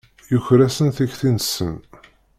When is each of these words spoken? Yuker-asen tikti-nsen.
Yuker-asen 0.31 0.89
tikti-nsen. 0.95 1.75